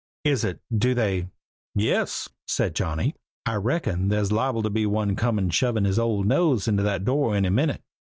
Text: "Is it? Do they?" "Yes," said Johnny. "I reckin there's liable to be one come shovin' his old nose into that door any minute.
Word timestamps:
"Is 0.23 0.43
it? 0.43 0.61
Do 0.75 0.95
they?" 0.95 1.27
"Yes," 1.75 2.27
said 2.47 2.73
Johnny. 2.73 3.13
"I 3.45 3.53
reckin 3.57 4.07
there's 4.07 4.31
liable 4.31 4.63
to 4.63 4.69
be 4.71 4.87
one 4.87 5.15
come 5.15 5.47
shovin' 5.51 5.85
his 5.85 5.99
old 5.99 6.25
nose 6.25 6.67
into 6.67 6.81
that 6.81 7.05
door 7.05 7.35
any 7.35 7.49
minute. 7.49 7.83